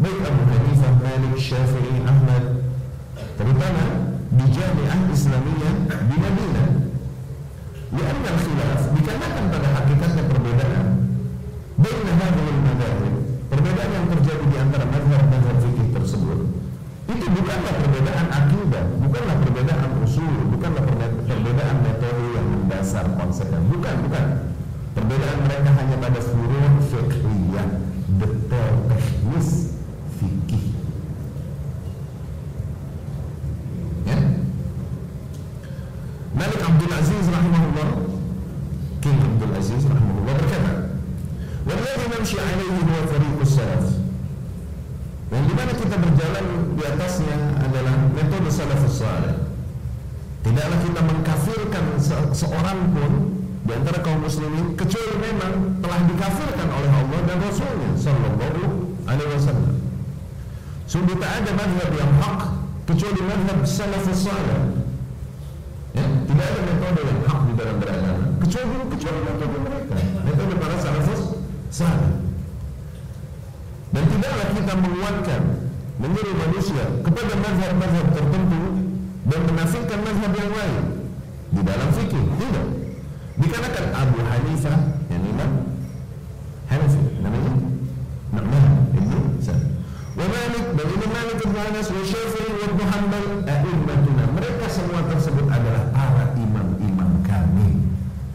[0.01, 2.65] Baik Abu Hanifah, Malik, Syafi'i, Ahmad.
[3.37, 3.83] Terutama
[4.33, 5.75] di Jami'ah Islamiyah
[6.09, 6.67] di Madinah.
[7.87, 10.85] Lianna khilaf dikarenakan pada hakikatnya perbedaan
[11.79, 12.99] Baina hadhil madhab
[13.47, 16.51] Perbedaan yang terjadi di antara madhab-madhab fikih tersebut.
[17.07, 20.83] Itu bukanlah perbedaan akidah Bukanlah perbedaan usul Bukanlah
[21.31, 24.46] perbedaan metode yang mendasar konsepnya Bukan, bukan
[24.97, 27.67] perbedaan mereka hanya pada furu' fiqhiyah
[28.17, 29.77] detail teknis
[30.17, 30.65] fikih.
[34.09, 34.17] Ya.
[36.33, 37.89] Malik Abdul Aziz rahimahullah
[39.05, 40.73] King Abdul Aziz rahimahullah berkata
[41.69, 43.85] Walladhi namshi alaihi huwa tariqus salaf.
[45.29, 49.35] Yang di mana kita berjalan di atasnya adalah metode salafus salih.
[50.41, 53.36] Tidaklah kita mengkafirkan se seorang pun
[53.67, 58.63] di antara kaum muslimin kecuali memang telah dikafirkan oleh Allah dan Rasulnya sallallahu
[59.03, 59.75] alaihi wasallam.
[60.87, 62.39] Sungguh tak ada mazhab yang hak
[62.87, 64.87] kecuali mazhab salafus salih.
[65.91, 70.75] Ya, tidak ada metode yang hak di dalam beragama kecuali kecuali metode mereka, metode para
[70.79, 71.21] salafus
[71.67, 72.13] salih.
[73.91, 75.41] Dan tidaklah kita menguatkan
[75.99, 78.63] menyuruh manusia kepada mazhab-mazhab tertentu
[79.27, 80.83] dan menafikan mazhab yang lain
[81.51, 82.76] di dalam fikih tidak
[83.37, 84.77] dikarenakan Abu Hanifah
[85.13, 85.51] yang imam
[86.67, 87.53] Hanafi namanya
[88.33, 89.61] Nu'man ibnu Sa'd.
[90.17, 94.25] Wa Malik dan Imam Malik bin Anas wa Syafi'i wa Ibnu Hanbal a'immatuna.
[94.33, 97.85] Mereka semua tersebut adalah para imam-imam kami.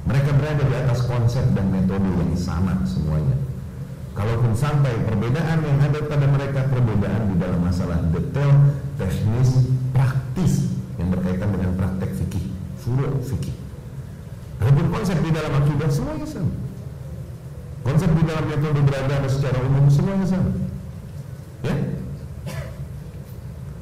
[0.07, 3.37] Mereka berada di atas konsep dan metode yang sama semuanya.
[4.15, 11.09] Kalaupun sampai perbedaan yang ada pada mereka perbedaan di dalam masalah detail, teknis, praktis yang
[11.11, 12.45] berkaitan dengan praktek fikih,
[12.81, 13.62] furu' fikih.
[15.03, 16.55] Konsep di dalam akidah semuanya sama.
[17.83, 20.55] Konsep di dalam metode beragama secara umum semuanya sama.
[21.67, 21.75] Ya?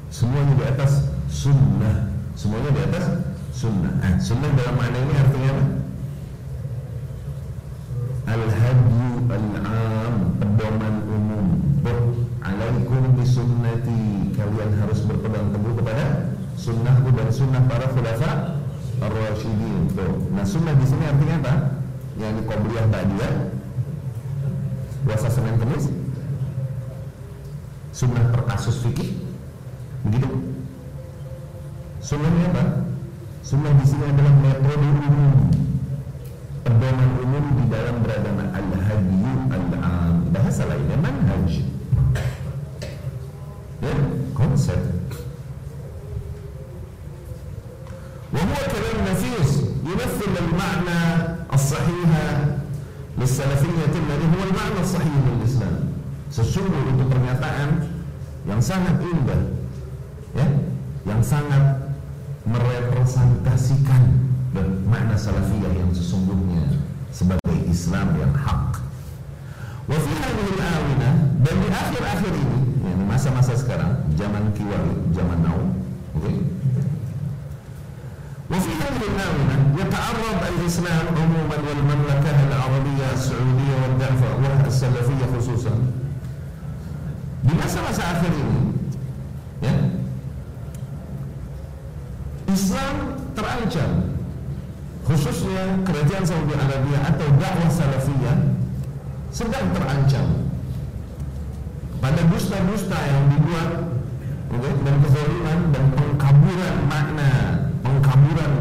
[0.09, 3.05] Semuanya di atas sunnah, semuanya di atas
[3.53, 5.65] sunnah eh, sunnah dalam makna ini artinya apa?
[8.33, 11.45] al-hadyu al-am pedoman umum
[12.41, 18.50] alaikum bisunnati kalian harus berpegang teguh kepada sunnahku dan sunnah para khulafa
[19.00, 19.92] ar-rasyidin
[20.32, 21.54] nah sunnah di sini artinya apa?
[22.16, 23.34] yang di Qobliyah Ba'diyah
[25.04, 25.92] puasa Senin Kemis
[27.92, 29.20] sunnah per kasus fikih
[30.08, 30.28] begitu
[32.00, 32.64] sunnahnya apa?
[33.44, 35.34] sunnah di sini adalah metode umum
[36.64, 41.62] pedoman umum di dalam beragama al-hadyu al-am bahasa lainnya manhaj
[43.84, 43.94] ya
[44.32, 44.80] konsep
[48.36, 48.89] وهو كلام نفيس
[50.20, 51.00] يمثل المعنى
[51.54, 52.10] الصحيح
[53.18, 55.76] للسلفية الذي هو المعنى الصحيح للإسلام
[56.26, 57.86] sesungguh itu pernyataan
[58.44, 59.56] yang sangat indah
[60.36, 60.46] ya
[61.08, 61.96] yang sangat
[62.44, 64.02] merepresentasikan
[64.52, 66.76] dan makna salafiyah yang sesungguhnya
[67.14, 68.84] sebagai Islam yang hak.
[69.86, 70.84] Wa fi hadhihi al
[71.40, 75.56] dan di akhir-akhir ini, yakni masa-masa sekarang, zaman kiwali, zaman now,
[76.18, 76.26] oke?
[76.26, 76.36] Okay?
[78.50, 85.74] وفي هذه الآونة يتعرض الإسلام عموما والمملكة العربية السعودية والدعوة والسلفية خصوصا
[87.46, 88.60] di masa-masa akhir ini
[89.62, 89.74] ya
[92.50, 92.94] Islam
[93.38, 93.90] terancam
[95.06, 98.38] khususnya kerajaan Saudi Arabia atau dakwah salafiyah
[99.30, 100.26] sedang terancam
[102.02, 103.70] pada dusta-dusta yang dibuat
[104.50, 107.30] okay, dan kezaliman dan pengkaburan makna
[108.01, 108.53] pengkaburan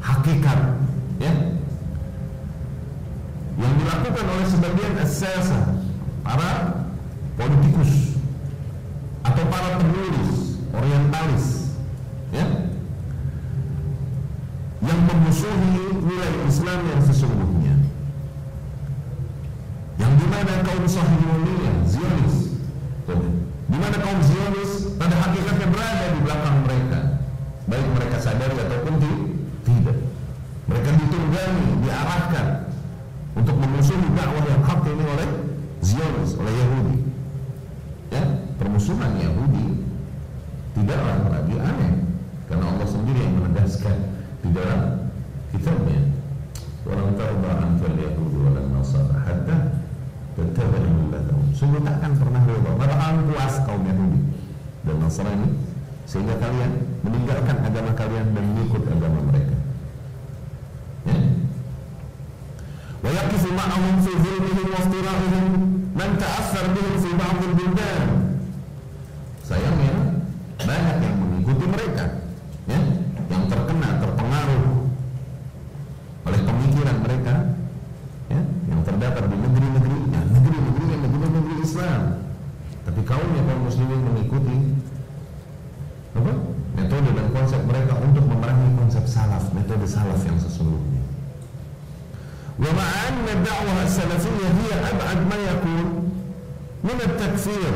[0.00, 0.60] hakikat
[1.20, 1.32] ya.
[3.60, 5.60] Yang dilakukan oleh sebagian asasa
[6.24, 6.80] para
[7.36, 8.16] politikus
[9.20, 11.76] atau para penulis orientalis
[12.32, 12.48] ya
[14.82, 17.76] yang memusuhi nilai Islam yang sesungguhnya.
[20.00, 21.81] Yang di mana kaum Sahiyuniyah Zionis
[28.32, 28.94] sadari ataupun
[29.68, 29.98] tidak.
[30.64, 32.46] Mereka ditunggangi, diarahkan
[33.36, 35.28] untuk memusuhi dakwah yang hak ini oleh
[35.84, 36.96] Zionis, oleh Yahudi.
[38.08, 38.24] Ya,
[38.56, 39.84] permusuhan Yahudi
[40.72, 41.92] tidaklah lagi aneh
[42.48, 43.96] karena Allah sendiri yang menegaskan
[44.40, 44.80] di dalam
[45.52, 46.00] kitabnya
[46.88, 49.56] walau tarda anfal yahudi walan nasara hatta
[50.34, 54.20] tattabi'a millatahum sungguh takkan pernah rela bakalan puas kaum Yahudi
[54.88, 55.48] dan Nasrani
[56.08, 59.56] sehingga kalian meninggalkan agama kalian dan mengikut agama mereka.
[61.06, 61.18] Ya?
[63.02, 65.46] Wa yaqifu ma'ahum fi dhulmihim wa iftira'ihim
[65.98, 68.21] man ta'athar bihim fi ba'd al-buldan
[90.62, 91.02] sebelumnya.
[92.62, 95.86] Wa ma'an da'wah as-salafiyyah hiya ab'ad ma yakun
[96.86, 97.74] min at-takfir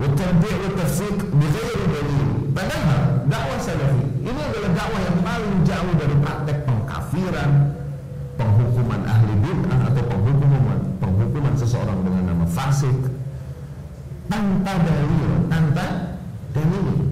[0.00, 2.28] wa tarbi' wa tafsiq bighairi dalil.
[2.56, 7.50] Padahal dakwah salafi ini adalah dakwah yang paling jauh dari praktek pengkafiran,
[8.40, 12.96] penghukuman ahli bid'ah atau penghukuman penghukuman seseorang dengan nama fasik
[14.32, 15.86] tanpa dalil, tanpa
[16.56, 17.05] dalil.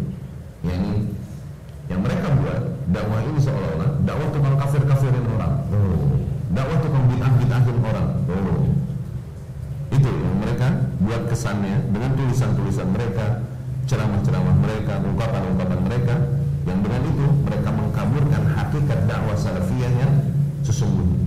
[11.35, 13.43] Kesannya dengan tulisan-tulisan mereka
[13.91, 16.15] ceramah-ceramah mereka ungkapan-ungkapan mereka
[16.63, 20.15] yang dengan itu mereka mengkaburkan hakikat dakwah salafiyah yang
[20.63, 21.27] sesungguhnya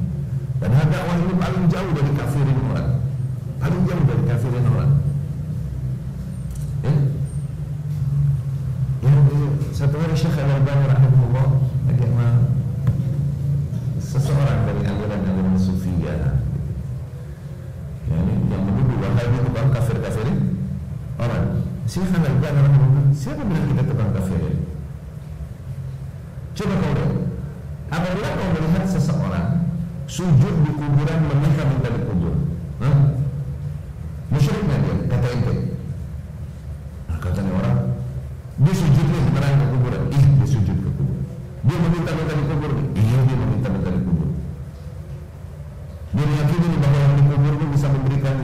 [0.63, 2.89] padahal dakwah ini paling jauh dari kafirin orang.
[3.58, 4.77] Paling jauh dari kafirin orang
[22.38, 24.62] Al-Albani rahimahullah siapa bilang kita tukang kafirin
[26.54, 27.13] coba kau lihat.
[27.89, 29.47] Apabila kau melihat seseorang
[30.06, 32.34] sujud di kuburan meminta-minta di kubur
[34.30, 35.56] musyrik nggak dia kata ente
[37.10, 37.78] nah, katanya orang
[38.62, 40.02] dia sujud nih sekarang ke kuburan.
[40.13, 41.17] Ih dia sujud ke kubur
[41.65, 44.30] dia meminta-minta di kubur iya dia meminta-minta di kubur
[46.13, 48.36] dia meyakini bahwa yang di kubur itu bisa memberikan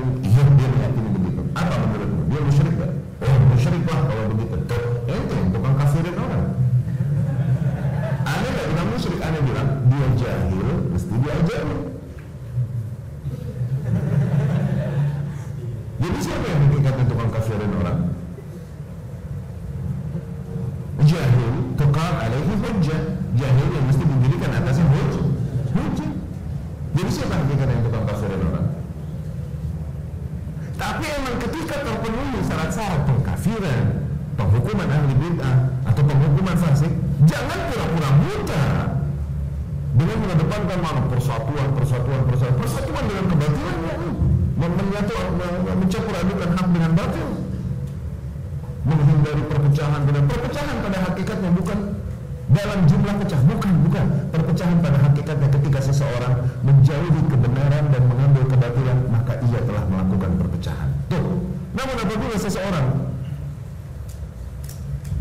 [52.74, 53.42] dalam jumlah pecah.
[53.46, 54.06] Bukan bukan.
[54.34, 56.34] Perpecahan pada hakikatnya ketika seseorang
[56.66, 60.90] menjauhi kebenaran dan mengambil kebatilan maka ia telah melakukan perpecahan.
[61.06, 61.54] Tuh.
[61.78, 63.14] Namun apabila seseorang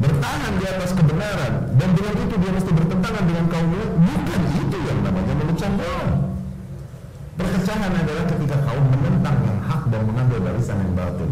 [0.01, 4.99] bertahan di atas kebenaran dan dengan itu dia mesti bertentangan dengan kaumnya bukan itu yang
[5.05, 6.11] namanya memecah belah
[7.39, 11.31] perpecahan adalah ketika kaum menentang yang hak dan mengambil barisan yang batil.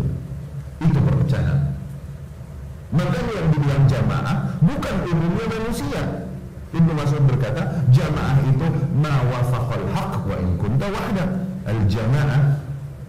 [0.84, 1.80] Itu perpecahan.
[2.90, 6.02] Makanya yang dibilang jamaah bukan umumnya manusia
[6.70, 11.24] Ibnu Mas'ud berkata jamaah itu mawafaqal haq wa in kunta wahda
[11.66, 12.60] al jamaah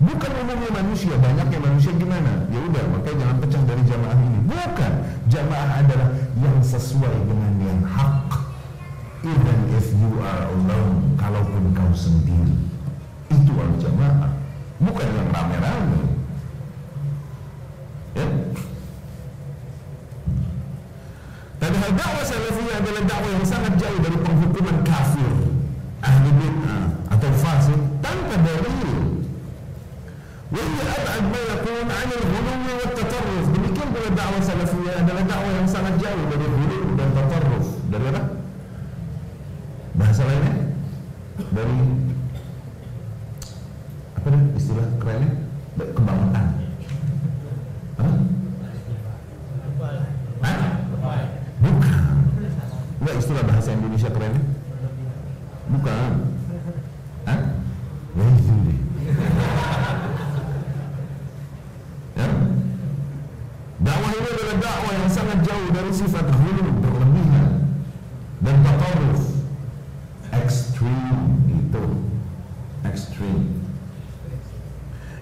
[0.02, 2.50] Bukan umumnya manusia, banyaknya manusia gimana?
[2.50, 4.40] Ya udah, makanya jangan pecah dari jamaah ini.
[4.50, 4.94] Bukan,
[5.30, 6.10] jamaah adalah
[6.42, 8.34] yang sesuai dengan yang hak.
[9.22, 12.58] Even if you are alone, kalaupun kau sendiri,
[13.30, 14.34] itu al jamaah,
[14.82, 16.02] bukan yang rame-rame.
[18.18, 18.28] Ya?
[21.81, 25.33] Padahal dakwah salafiyah adalah dakwah yang sangat jauh dari penghukuman kafir,
[26.05, 26.85] ahli bid'ah
[27.17, 29.17] atau fasik tanpa dalil
[30.47, 35.99] وهي أبعد ما يكون عن الغلو والتطرف demikian pula dakwah salafiyah adalah dakwah yang sangat
[35.99, 38.23] jauh dari ghulu dan tatarruf dari apa?
[39.99, 40.55] bahasa lainnya
[41.51, 41.79] dari
[44.23, 45.31] apa nih istilah kerennya
[45.75, 46.47] kebangetan
[54.02, 54.42] Indonesia kerennya
[55.70, 56.12] bukan
[57.30, 57.40] Hah?
[58.18, 58.50] ya itu
[62.18, 62.28] Ya?
[63.78, 67.78] Dakwah ini adalah dakwah yang sangat jauh dari sifat hulu berlebihan
[68.42, 69.22] dan tataruf
[70.34, 71.86] ekstrim itu
[72.90, 73.54] ekstrim.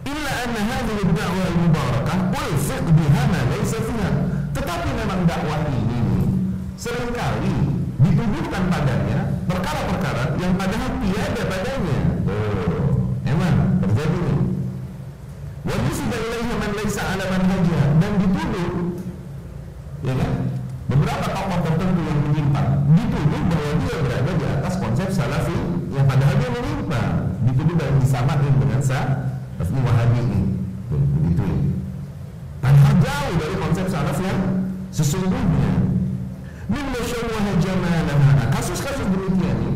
[0.07, 4.11] Illa anna hadhihi ad-da'wah al-mubarakah ulfiq biha ma laysa fiha.
[4.55, 6.31] Tetapi memang dakwah ini
[6.79, 7.68] sering kali
[7.99, 11.99] dituduhkan padanya perkara-perkara yang padahal tiada padanya.
[12.23, 14.39] Oh, emang terjadi nih.
[15.67, 18.71] Wajib ilaiha man laisa ala manhajha dan dituduh
[20.07, 20.33] ya kan?
[20.89, 22.69] Beberapa tokoh tertentu yang menyimpang.
[22.95, 25.59] Dituduh bahwa dia berada di atas konsep salafi
[25.91, 27.11] yang padahal dia menyimpang.
[27.45, 30.41] Dituduh dan disamakan dengan salafi wahabi ini.
[30.89, 31.45] Begitu
[32.59, 34.39] padahal jauh dari konsep salaf yang
[34.91, 35.88] sesungguhnya
[36.69, 39.73] min masyawwaha jamalaha kasus-kasus demikian ini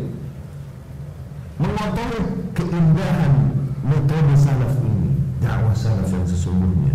[1.58, 2.20] mengotori
[2.54, 3.32] keindahan
[3.84, 6.94] metode salaf ini dakwah salaf yang sesungguhnya.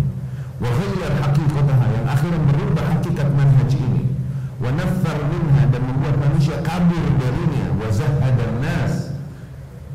[0.60, 4.04] Wa ghayyar haqiqataha yang akhirnya merubah hakikat manhaj ini.
[4.60, 7.66] Wa naffar minha dan membuat manusia kabur darinya.
[7.80, 9.16] Wa zahada nas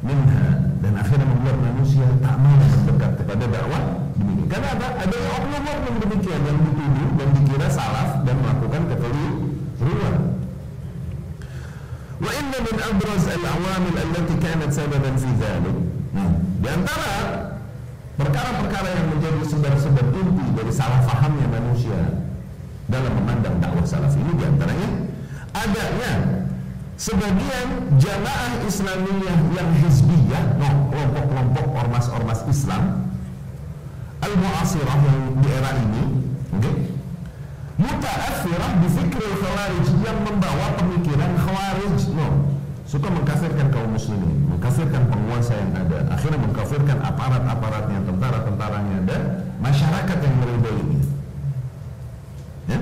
[0.02, 0.46] minha
[0.82, 3.84] dan akhirnya membuat manusia tak mau mendekat kepada dakwah
[4.18, 4.48] demikian.
[4.50, 9.35] Karena ada ada oknum-oknum demikian yang dituduh dan dikira salaf dan melakukan kekeliruan
[12.56, 15.78] inna min abraz al-awamil allati kanat sababan fi dhalik
[16.16, 16.32] nah,
[16.64, 17.12] di antara
[18.16, 22.00] perkara-perkara yang menjadi sebab-sebab inti dari salah fahamnya manusia
[22.88, 24.90] dalam memandang dakwah salaf ini di antaranya
[25.52, 26.12] adanya
[26.96, 33.12] sebagian jamaah Islamiyah yang hizbiyah, no, kelompok-kelompok ormas-ormas Islam
[34.24, 36.04] al-mu'asirah yang di era ini,
[36.56, 36.76] okay?
[37.81, 42.51] mutaathirah bi fikril khawarij yang membawa pemikiran khawarij, no,
[42.85, 49.23] suka mengkafirkan kaum muslimin, mengkafirkan penguasa yang ada, akhirnya mengkafirkan aparat-aparatnya, tentara-tentaranya dan
[49.65, 51.01] masyarakat yang meridainya.
[52.69, 52.81] Ya?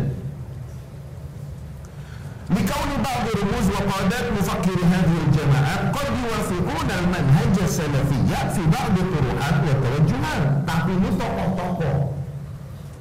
[2.48, 8.20] لكون بعض رموز وقادات مفكر هذه الجماعات قد يوافقون المنهج السلفي
[8.54, 11.96] في بعض الطروحات والتوجهات tapi ini tokoh-tokoh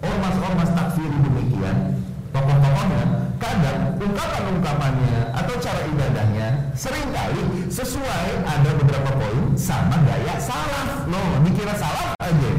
[0.02, 9.52] ormas-ormas takfir demikian tokoh-tokohnya kadang ungkapan-ungkapannya atau cara ibadahnya sering kali sesuai ada beberapa poin
[9.58, 11.04] sama gaya salaf.
[11.10, 12.52] No dikira salaf aja.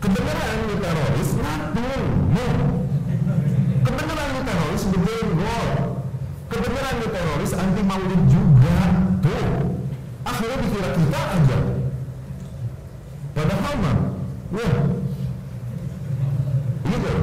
[0.00, 2.46] Kebenaran di teroris nothing no.
[3.84, 5.68] Kebenaran di teroris betul gol
[6.48, 8.78] kebenaran di teroris anti maulid juga.
[9.22, 9.48] Tuh.
[10.24, 11.58] Akhirnya dikira kita aja.
[13.36, 13.96] Padahal mah
[14.56, 15.03] wah
[16.94, 17.14] gitu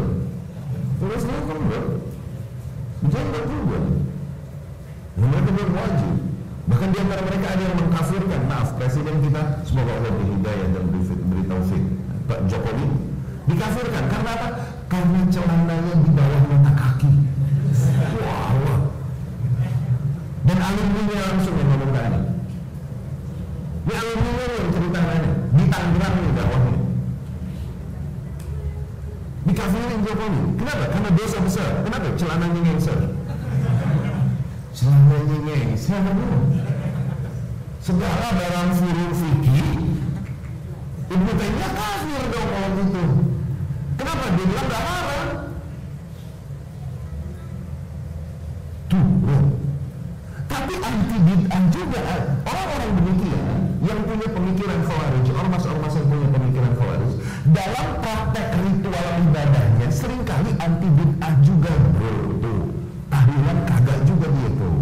[1.02, 1.82] terus lu kan bro
[3.02, 3.80] enggak juga.
[5.18, 6.14] Ya, mereka belum wajib.
[6.70, 8.42] Bahkan di antara mereka ada yang mengkafirkan.
[8.48, 11.84] Maaf, presiden kita semoga Allah beri hidayah dan beri taufik.
[12.30, 12.86] Pak Jokowi
[13.50, 14.50] dikafirkan karena apa?
[14.88, 16.72] Karena celananya di bawah mata
[30.02, 30.42] Jokowi.
[30.58, 30.86] Kenapa?
[30.90, 31.70] Karena dosa besar.
[31.86, 32.08] Kenapa?
[32.18, 33.00] Celananya ngengser.
[34.74, 36.04] Celananya ngengser.
[37.82, 39.74] Segala barang furul fikih
[41.12, 43.04] Ibu Taimiyah kafir dong kalau gitu.
[44.00, 44.26] Kenapa?
[44.38, 45.28] Dia bilang gak haram.
[48.88, 49.06] Tuh.
[50.48, 52.00] Tapi anti bid'ah juga.
[52.48, 53.46] Orang-orang demikian
[53.82, 57.12] yang punya pemikiran khawarij, ormas-ormas yang punya pemikiran khawarij,
[57.50, 57.88] dalam
[60.02, 62.14] ibadahnya sering kali anti bid'ah juga, bro.
[62.42, 62.62] Tuh,
[63.10, 64.78] tahlilan kagak juga dia tuh.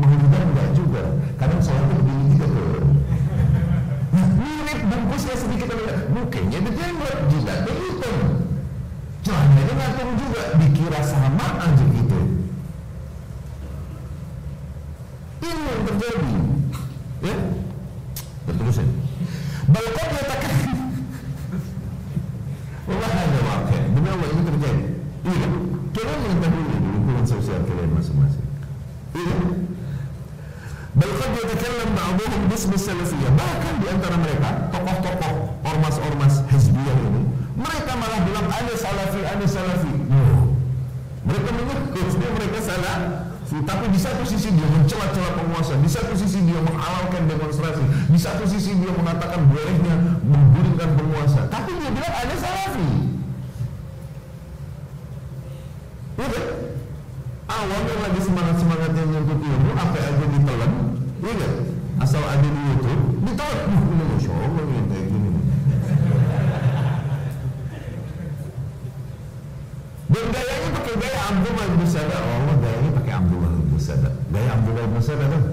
[0.00, 1.02] Menghidupkan enggak juga.
[1.36, 2.80] Kadang sholatnya begini juga tuh.
[4.12, 6.58] Nah, mirip bungkusnya sedikit lebih mukanya
[31.34, 33.32] Yatakallam ba'duhum bismi salafiyah.
[33.32, 37.22] Bahkan di antara mereka, tokoh-tokoh ormas-ormas hizbiyah ini,
[37.56, 39.92] mereka malah bilang ada salafi, ada salafi.
[40.12, 40.52] Oh.
[41.22, 41.80] Mereka menyebut
[42.18, 42.98] mereka salah
[43.52, 48.48] tapi di satu sisi dia mencela-cela penguasa, di satu sisi dia menghalalkan demonstrasi, di satu
[48.48, 51.52] sisi dia mengatakan bolehnya menggulingkan penguasa.
[51.52, 52.88] Tapi dia bilang ada salafi.
[56.16, 56.46] Iya kan?
[57.62, 60.72] Yang lagi semangat-semangatnya nyentut ilmu, apa aja ditelan,
[61.22, 61.52] iya kan?
[62.02, 63.66] Asal ada di YouTube, ditelan.
[63.70, 65.30] Uh, ini Masya Allah yang kayak gini.
[70.12, 72.16] Dan gayanya pakai gaya Abdullah bin Sada.
[72.18, 74.10] Allah gayanya pakai Abdullah bin Sada.
[74.34, 75.44] Gaya Abdullah bin Sada tuh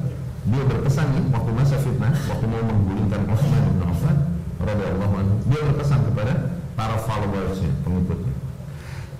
[0.49, 4.17] dia berpesan nih waktu masa fitnah, waktu mau menggulingkan Utsman bin Affan
[4.57, 6.33] radhiyallahu anhu, dia berpesan kepada
[6.73, 8.38] para followersnya, pengikutnya.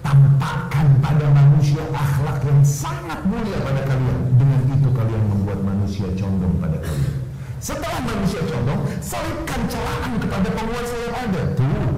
[0.10, 4.18] Tampakkan pada manusia akhlak yang sangat mulia pada kalian.
[4.42, 7.14] Dengan itu kalian membuat manusia condong pada kalian.
[7.62, 11.42] Setelah manusia condong, selipkan celaan kepada penguasa yang ada.
[11.54, 11.94] Tuh,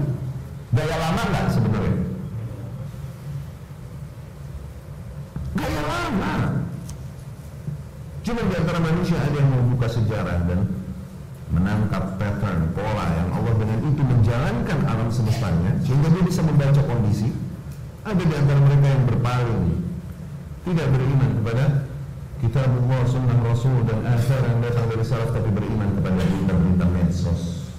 [0.75, 1.95] gaya lama nggak sebenarnya?
[5.55, 6.33] Gaya lama.
[8.27, 10.67] Cuma di antara manusia ada yang membuka sejarah dan
[11.47, 17.50] menangkap pattern, pola yang Allah dengan itu menjalankan alam semestanya sehingga dia bisa membaca kondisi.
[18.01, 19.65] Ada di antara mereka yang berpaling,
[20.65, 21.65] tidak beriman kepada
[22.41, 27.69] kitab Allah, sunnah Rasul dan asar yang datang dari salaf tapi beriman kepada berita-berita medsos.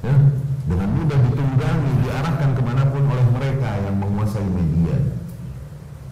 [0.00, 0.16] Ya,
[0.64, 4.96] dengan mudah ditunggangi, diarahkan ke mana pun oleh mereka yang menguasai media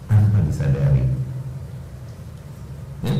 [0.05, 1.09] tanpa disadari.
[3.01, 3.15] Ya?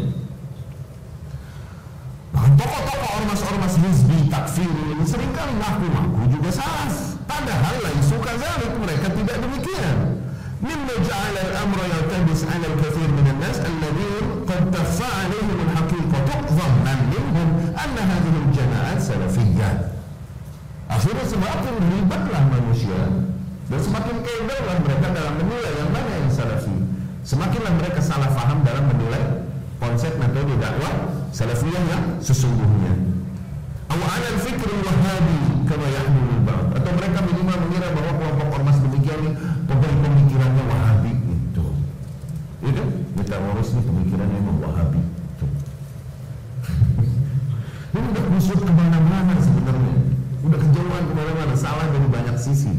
[2.29, 7.08] Bahkan tokoh-tokoh ormas-ormas hizbi takfir ini sering kali ngaku-ngaku juga salah.
[7.39, 9.97] Padahal suka zat mereka tidak demikian.
[10.59, 17.49] Mimma ja'ala al-amra yaltabis 'ala al-kathir min an-nas alladhina qad tafa 'alayhim al-haqiqatu dhannan minhum
[17.79, 19.71] anna hadhihi al-jama'at salafiyyah.
[20.91, 22.99] Akhirnya semakin ribatlah manusia
[23.71, 26.75] dan semakin kegellah mereka dalam menilai yang mana yang salafi.
[27.23, 29.47] Semakinlah mereka salah faham dalam menilai
[29.79, 33.15] konsep metode dakwah salafiyah yang sesungguhnya.
[33.87, 35.39] Awal al-fikr al-wahabi
[35.71, 36.35] kama yahmulu
[36.73, 39.31] atau mereka minimal mengira bahwa kelompok ormas demikian ini
[39.77, 41.65] pemikirannya wahabi itu.
[42.65, 42.81] Itu
[43.25, 45.01] teroris ini pemikirannya memang wahabi.
[45.01, 45.45] Itu.
[47.97, 50.09] Ini udah kusut ke mana-mana sebenarnya
[50.49, 52.71] udah kejauhan ke mana-mana salah dari banyak sisi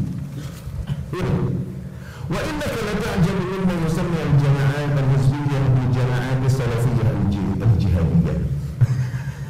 [1.13, 1.33] ini
[2.27, 7.15] wa innaka la ta'jabu mimma yusammi al-jama'at al-hizbiyyah bil jama'at as-salafiyyah
[7.61, 8.37] al-jihadiyyah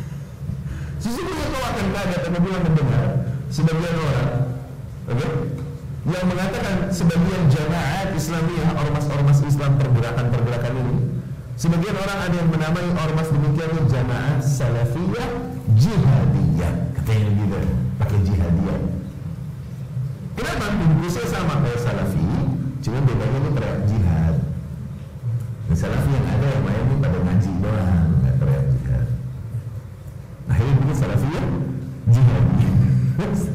[1.02, 3.04] sesungguhnya kau akan kaget apabila mendengar
[3.52, 4.32] sebagian orang
[5.12, 5.32] okay,
[6.08, 10.96] yang mengatakan sebagian jamaat Islamiyah ormas-ormas Islam pergerakan-pergerakan ini
[11.60, 15.30] sebagian orang ada yang menamai ormas demikian jamaat salafiyah
[15.76, 17.60] jihadiyah katanya gitu
[18.02, 18.80] pakai jihadiyah.
[20.32, 20.66] Kenapa?
[20.74, 22.26] Bungkusnya sama kayak salafi,
[22.82, 23.50] cuma bedanya ini
[23.86, 24.36] jihad.
[25.68, 28.01] Dan salafi yang ada yang ini pada ngaji doang,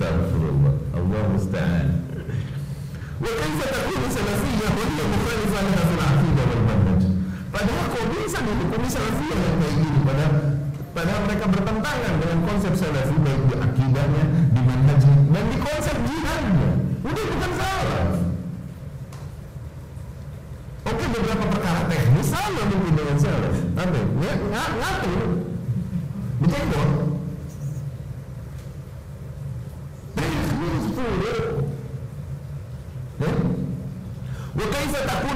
[0.07, 1.23] Astagfirullah, Allah
[3.91, 7.03] ini salafiyah wa hiya mukhalifah laha fil aqidah wal manhaj.
[7.51, 8.39] Padahal kok bisa
[8.87, 10.35] salafiyah yang kayak gini padahal
[10.95, 16.71] padahal mereka bertentangan dengan konsep salafi baik di akidahnya, di manhajnya dan di konsep jihadnya.
[17.03, 18.07] Udah bukan salah.
[20.87, 23.57] Oke beberapa perkara teknis sama mungkin dengan salaf.
[23.75, 25.23] Tapi ng ng ngatur.
[26.47, 27.06] Teknis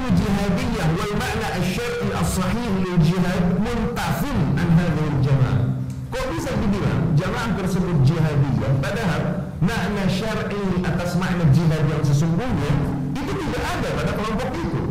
[0.00, 4.20] تكون جهادية والمعنى الشرعي الصحيح للجهاد منتف
[4.58, 5.66] عن هذه الجماعة
[6.06, 12.72] Kok bisa dibilang jamaah tersebut jihadiyah padahal makna syar'i atas makna jihad yang sesungguhnya
[13.12, 14.82] itu tidak ada pada kelompok itu.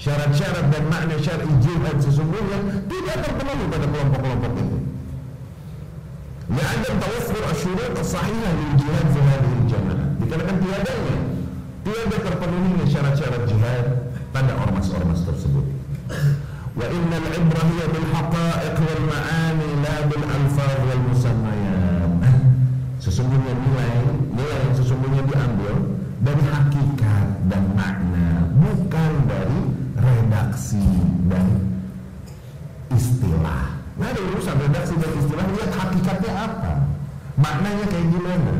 [0.00, 4.76] Syarat-syarat dan makna syar'i jihad sesungguhnya tidak terpenuhi pada kelompok-kelompok itu.
[6.46, 11.16] لعدم توفر الشروط الصحيحة للجهاد في هذه الجماعة dikarenakan tiadanya
[11.81, 13.85] tiada terpenuhinya syarat-syarat jihad
[14.29, 15.65] pada ormas-ormas tersebut.
[16.77, 22.11] Wa innal ibrah hiya bil haqa'iq wal ma'ani la bil alfaz wal musammayat.
[23.01, 23.95] Sesungguhnya nilai
[24.29, 25.75] nilai yang sesungguhnya diambil
[26.21, 29.59] dari hakikat dan makna bukan dari
[29.97, 30.85] redaksi
[31.27, 31.47] dan
[32.93, 33.73] istilah.
[33.97, 36.73] Nah ada urusan redaksi dan istilah lihat hakikatnya apa.
[37.41, 38.53] Maknanya kayak gimana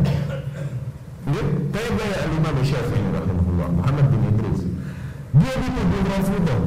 [1.21, 4.61] Kayak gaya Imam Syafi'i rahimahullah Muhammad bin Idris
[5.31, 6.61] dia dituduh Rafidah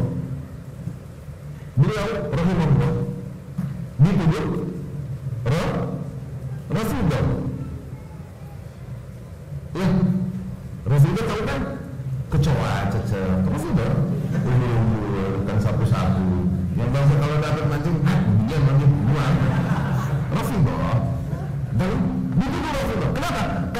[1.74, 2.92] beliau rahimahullah
[3.98, 4.46] dituduh
[5.42, 5.64] Ra
[6.70, 7.43] Rafidah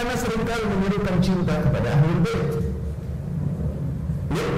[0.05, 2.49] karena sering kali menyerukan cinta kepada ahlul bait
[4.37, 4.49] ya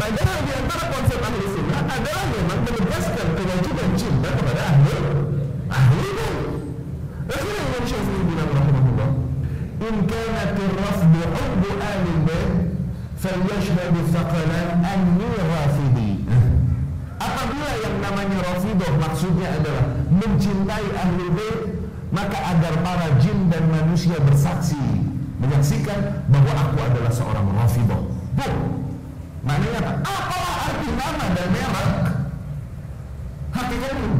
[0.00, 4.96] Padahal di antara konsep ahli sunnah adalah memang menegaskan kewajiban cinta kepada ahli
[5.68, 6.36] ahli bait.
[7.28, 9.10] Akhirnya Imam Syafi'i bilang rahimahullah,
[9.84, 12.52] "In kanat ar-rafd hubbu ahli bait,
[13.20, 16.12] falyashhad thaqalan anni rafidi."
[17.20, 21.75] Apabila yang namanya rafidah maksudnya adalah mencintai ahli bait,
[22.16, 24.80] maka agar para jin dan manusia bersaksi
[25.36, 28.00] menyaksikan bahwa aku adalah seorang rafidah.
[28.40, 28.56] Boom.
[29.44, 29.92] Maknanya apa?
[30.00, 31.92] Apalah arti nama dan merek?
[33.52, 34.10] Hakikatnya,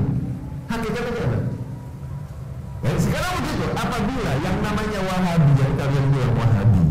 [0.69, 1.39] hakikatnya apa?
[2.85, 3.65] Baik, sekarang begitu.
[3.73, 6.85] Apabila yang namanya Wahabi yang kalian bilang Wahabi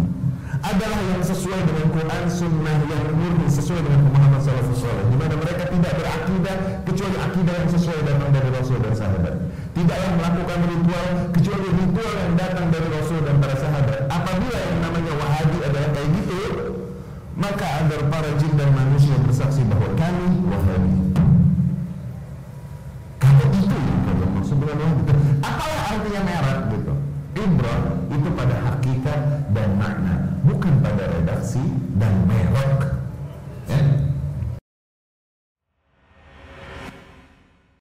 [0.65, 5.37] adalah yang sesuai dengan Quran, Sunnah yang murni sesuai dengan pemahaman salafus saleh, di mana
[5.37, 9.35] mereka tidak berakidah kecuali akidah yang sesuai datang dari Rasul dan sahabat.
[9.75, 14.07] Tidak yang melakukan ritual kecuali ritual yang datang dari Rasul dan para sahabat.
[14.07, 16.39] Apabila yang namanya Wahabi adalah kayak gitu,
[17.35, 20.95] maka agar para jin dan manusia bersaksi bahwa kami Wahabi.
[23.19, 25.13] Kalau itu kalau maksud dengan gitu.
[25.43, 26.93] apalah artinya merah gitu?
[27.35, 27.81] Ibrah
[28.15, 29.21] itu pada hakikat
[29.51, 31.59] dan makna, bukan pada redaksi
[31.99, 32.14] dan